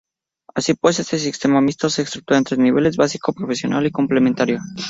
[0.55, 4.59] Así pues, este sistema mixto se estructura en tres niveles: básico, profesional y complementario.